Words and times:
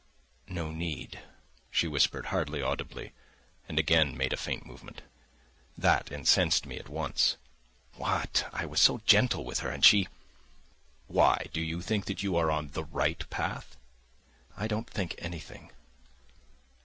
"No 0.47 0.71
need," 0.71 1.19
she 1.69 1.87
whispered 1.87 2.25
hardly 2.33 2.59
audibly, 2.59 3.11
and 3.69 3.77
again 3.77 4.17
made 4.17 4.33
a 4.33 4.35
faint 4.35 4.65
movement. 4.65 5.03
That 5.77 6.11
incensed 6.11 6.65
me 6.65 6.79
at 6.79 6.89
once. 6.89 7.37
What! 7.93 8.49
I 8.51 8.65
was 8.65 8.81
so 8.81 9.01
gentle 9.05 9.45
with 9.45 9.59
her, 9.59 9.69
and 9.69 9.85
she.... 9.85 10.07
"Why, 11.05 11.49
do 11.53 11.61
you 11.61 11.83
think 11.83 12.05
that 12.05 12.23
you 12.23 12.35
are 12.35 12.49
on 12.49 12.71
the 12.71 12.83
right 12.85 13.29
path?" 13.29 13.77
"I 14.57 14.65
don't 14.67 14.89
think 14.89 15.13
anything." 15.19 15.71